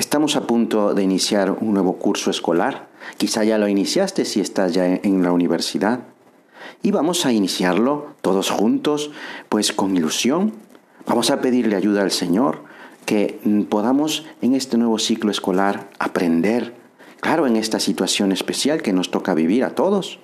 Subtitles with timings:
[0.00, 2.88] Estamos a punto de iniciar un nuevo curso escolar.
[3.18, 6.00] Quizá ya lo iniciaste si estás ya en la universidad.
[6.82, 9.10] Y vamos a iniciarlo todos juntos,
[9.50, 10.54] pues con ilusión.
[11.06, 12.64] Vamos a pedirle ayuda al Señor,
[13.04, 16.72] que podamos en este nuevo ciclo escolar aprender,
[17.20, 20.18] claro, en esta situación especial que nos toca vivir a todos.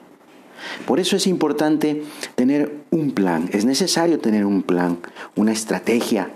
[0.86, 2.02] Por eso es importante
[2.34, 5.00] tener un plan, es necesario tener un plan,
[5.34, 6.30] una estrategia.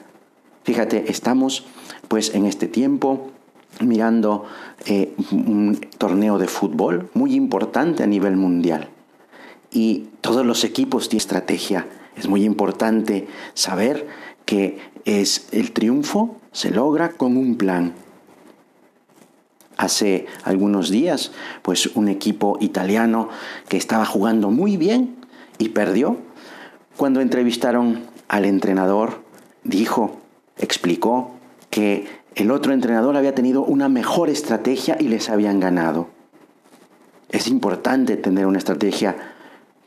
[0.62, 1.64] Fíjate, estamos
[2.08, 3.30] pues en este tiempo
[3.80, 4.46] mirando
[4.86, 8.88] eh, un torneo de fútbol muy importante a nivel mundial.
[9.70, 11.86] Y todos los equipos tienen estrategia.
[12.16, 14.08] Es muy importante saber
[14.44, 17.94] que es el triunfo se logra con un plan.
[19.76, 21.32] Hace algunos días,
[21.62, 23.28] pues un equipo italiano
[23.68, 25.16] que estaba jugando muy bien
[25.58, 26.18] y perdió.
[26.96, 29.22] Cuando entrevistaron al entrenador,
[29.64, 30.18] dijo,
[30.58, 31.30] explicó
[31.70, 36.08] que el otro entrenador había tenido una mejor estrategia y les habían ganado.
[37.28, 39.16] Es importante tener una estrategia.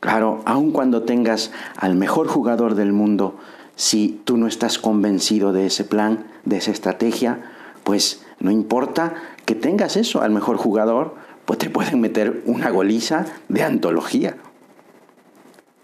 [0.00, 3.36] Claro, aun cuando tengas al mejor jugador del mundo,
[3.76, 7.40] si tú no estás convencido de ese plan, de esa estrategia,
[7.82, 9.14] pues no importa
[9.46, 14.36] que tengas eso al mejor jugador, pues te pueden meter una goliza de antología.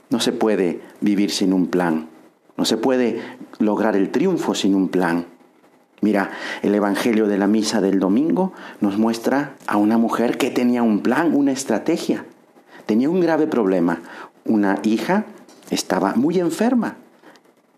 [0.09, 2.09] No se puede vivir sin un plan.
[2.57, 3.21] No se puede
[3.59, 5.27] lograr el triunfo sin un plan.
[6.01, 6.31] Mira,
[6.63, 11.01] el Evangelio de la Misa del domingo nos muestra a una mujer que tenía un
[11.01, 12.25] plan, una estrategia.
[12.87, 14.01] Tenía un grave problema.
[14.45, 15.27] Una hija
[15.71, 16.97] estaba muy enferma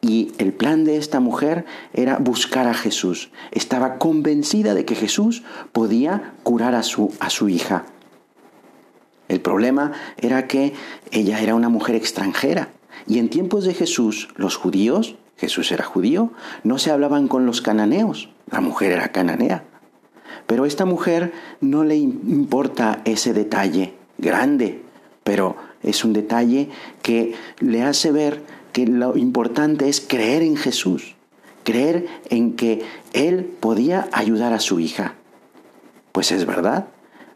[0.01, 3.31] y el plan de esta mujer era buscar a Jesús.
[3.53, 7.85] Estaba convencida de que Jesús podía curar a su, a su hija.
[9.29, 10.75] El problema era que
[11.13, 12.69] ella era una mujer extranjera
[13.07, 16.33] y en tiempos de Jesús los judíos Jesús era judío,
[16.65, 19.65] no se hablaban con los cananeos, la mujer era cananea.
[20.47, 24.83] Pero a esta mujer no le importa ese detalle grande,
[25.25, 26.69] pero es un detalle
[27.03, 31.15] que le hace ver que lo importante es creer en Jesús,
[31.65, 32.83] creer en que
[33.13, 35.15] Él podía ayudar a su hija.
[36.13, 36.87] Pues es verdad,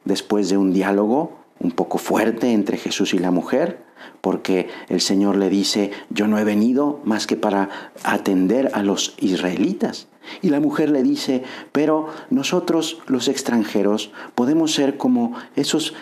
[0.05, 3.86] después de un diálogo un poco fuerte entre Jesús y la mujer,
[4.21, 9.15] porque el Señor le dice, yo no he venido más que para atender a los
[9.19, 10.09] israelitas.
[10.43, 15.95] Y la mujer le dice, pero nosotros los extranjeros podemos ser como esos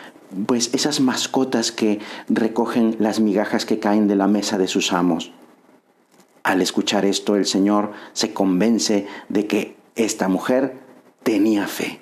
[0.46, 5.32] pues esas mascotas que recogen las migajas que caen de la mesa de sus amos.
[6.42, 10.76] Al escuchar esto, el Señor se convence de que esta mujer
[11.22, 12.00] tenía fe.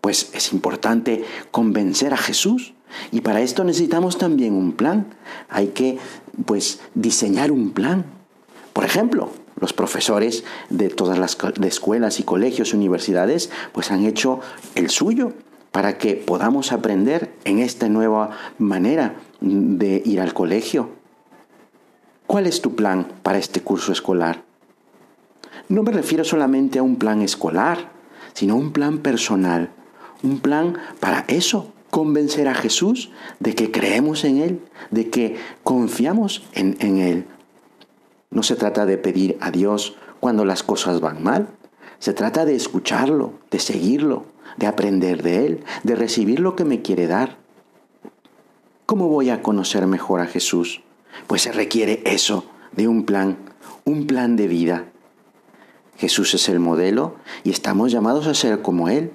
[0.00, 2.74] Pues es importante convencer a Jesús
[3.10, 5.06] y para esto necesitamos también un plan.
[5.48, 5.98] Hay que,
[6.46, 8.04] pues, diseñar un plan.
[8.72, 14.40] Por ejemplo, los profesores de todas las escuelas y colegios, universidades, pues han hecho
[14.74, 15.32] el suyo
[15.72, 20.90] para que podamos aprender en esta nueva manera de ir al colegio.
[22.26, 24.44] ¿Cuál es tu plan para este curso escolar?
[25.68, 27.90] No me refiero solamente a un plan escolar,
[28.32, 29.70] sino a un plan personal,
[30.22, 33.10] un plan para eso, convencer a Jesús
[33.40, 34.60] de que creemos en Él,
[34.90, 37.26] de que confiamos en, Él.
[38.30, 41.48] No se trata de pedir a Dios cuando las cosas van mal,
[41.98, 44.26] se trata de escucharlo, de seguirlo,
[44.56, 47.38] de aprender de Él, de recibir lo que me quiere dar.
[48.86, 50.82] ¿Cómo voy a conocer mejor a Jesús?
[51.26, 53.36] Pues se requiere eso, de un plan,
[53.84, 54.84] un plan de vida.
[55.96, 59.12] Jesús es el modelo y estamos llamados a ser como Él.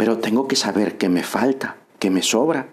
[0.00, 2.70] Pero tengo que saber qué me falta, qué me sobra,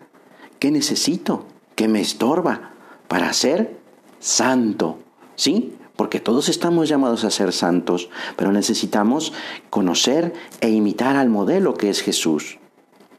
[0.59, 1.45] qué necesito,
[1.75, 2.71] qué me estorba
[3.09, 3.77] para ser
[4.21, 5.00] santo.
[5.35, 5.75] ¿Sí?
[5.97, 9.33] Porque todos estamos llamados a ser santos, pero necesitamos
[9.69, 12.59] conocer e imitar al modelo que es Jesús.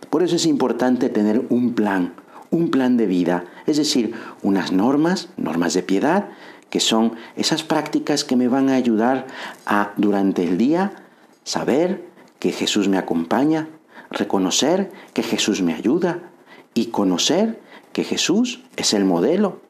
[0.08, 2.14] Por eso es importante tener un plan,
[2.48, 6.30] un plan de vida, es decir, unas normas, normas de piedad,
[6.70, 9.26] que son esas prácticas que me van a ayudar
[9.66, 11.04] a durante el día
[11.44, 12.08] saber
[12.38, 13.68] que Jesús me acompaña,
[14.10, 16.30] reconocer que Jesús me ayuda
[16.74, 17.60] y conocer
[17.92, 19.60] que Jesús es el modelo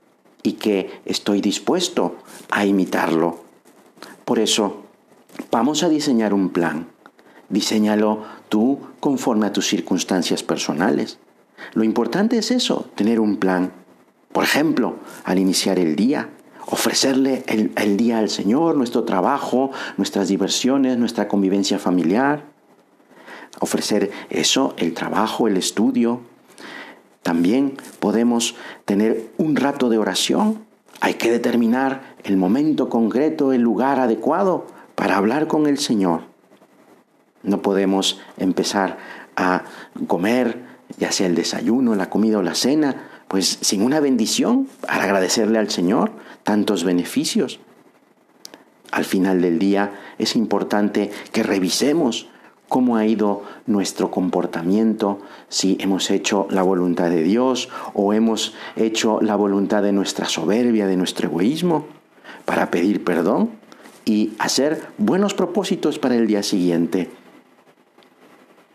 [0.42, 2.16] y que estoy dispuesto
[2.50, 3.40] a imitarlo.
[4.24, 4.82] Por eso,
[5.50, 6.88] vamos a diseñar un plan.
[7.48, 11.18] Diseñalo tú conforme a tus circunstancias personales.
[11.74, 13.72] Lo importante es eso, tener un plan.
[14.32, 16.28] Por ejemplo, al iniciar el día,
[16.66, 22.44] ofrecerle el, día al Señor, nuestro trabajo, nuestras diversiones, nuestra convivencia familiar.
[23.60, 26.20] Ofrecer eso, el trabajo, el estudio.
[27.22, 28.54] También podemos
[28.84, 30.64] tener un rato de oración.
[31.00, 36.22] Hay que determinar el momento concreto, el lugar adecuado para hablar con el Señor.
[37.42, 38.98] No podemos empezar
[39.36, 39.64] a
[40.06, 40.64] comer,
[40.98, 45.58] ya sea el desayuno, la comida o la cena, pues sin una bendición, para agradecerle
[45.58, 46.10] al Señor
[46.42, 47.60] tantos beneficios.
[48.90, 52.28] Al final del día es importante que revisemos
[52.68, 59.20] cómo ha ido nuestro comportamiento, si hemos hecho la voluntad de Dios o hemos hecho
[59.22, 61.86] la voluntad de nuestra soberbia, de nuestro egoísmo,
[62.44, 63.50] para pedir perdón
[64.04, 67.10] y hacer buenos propósitos para el día siguiente.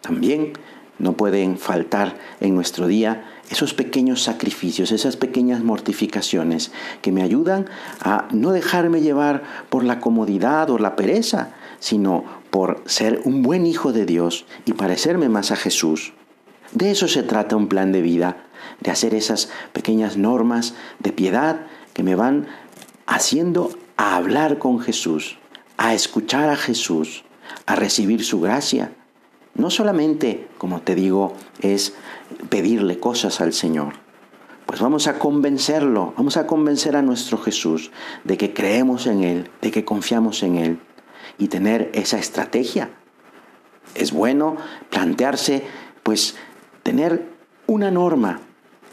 [0.01, 0.53] También
[0.99, 7.67] no pueden faltar en nuestro día esos pequeños sacrificios, esas pequeñas mortificaciones que me ayudan
[7.99, 13.65] a no dejarme llevar por la comodidad o la pereza, sino por ser un buen
[13.65, 16.13] hijo de Dios y parecerme más a Jesús.
[16.71, 18.45] De eso se trata un plan de vida,
[18.79, 22.45] de hacer esas pequeñas normas de piedad que me van
[23.07, 25.39] haciendo a hablar con Jesús,
[25.77, 27.23] a escuchar a Jesús,
[27.65, 28.93] a recibir su gracia,
[29.55, 31.95] no solamente, como te digo, es
[32.49, 33.93] pedirle cosas al Señor.
[34.67, 37.89] Pues vamos a convencerlo, vamos a convencer a nuestro Jesús
[38.23, 40.79] de que creemos en Él, de que confiamos en Él
[41.37, 42.89] y tener esa estrategia.
[43.95, 44.57] Es bueno
[44.89, 45.63] plantearse,
[46.03, 46.35] pues,
[46.83, 47.29] tener
[47.67, 48.41] una norma,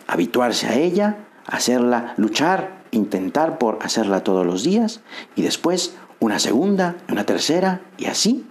[0.07, 5.01] habituarse a ella, hacerla, luchar, intentar por hacerla todos los días
[5.37, 8.47] y después una segunda, una tercera y así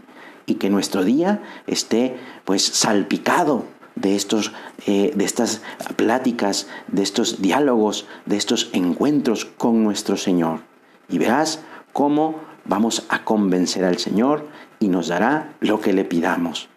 [0.46, 3.66] y que nuestro día esté pues salpicado
[3.96, 4.52] de, estos,
[4.88, 5.62] eh, de estas
[5.96, 10.62] pláticas, de estos diálogos, de estos encuentros con nuestro Señor.
[11.10, 11.60] Y verás
[11.94, 14.48] cómo vamos a convencer al Señor
[14.80, 16.70] y nos dará lo que le pidamos.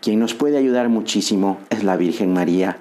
[0.00, 2.76] Quien nos puede ayudar muchísimo es la Virgen María.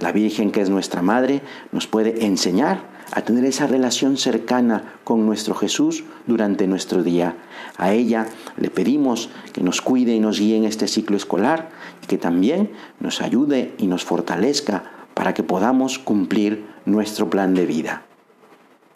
[0.00, 1.40] La Virgen que es nuestra Madre
[1.72, 7.36] nos puede enseñar a tener esa relación cercana con nuestro Jesús durante nuestro día.
[7.76, 8.26] A ella
[8.56, 11.70] le pedimos que nos cuide y nos guíe en este ciclo escolar
[12.02, 12.70] y que también
[13.00, 14.84] nos ayude y nos fortalezca
[15.14, 18.07] para que podamos cumplir nuestro plan de vida.